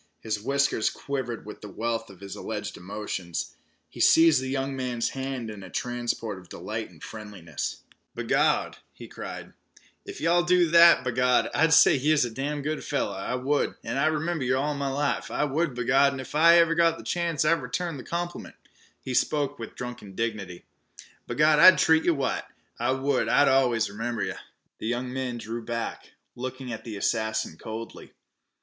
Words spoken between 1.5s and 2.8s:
the wealth of his alleged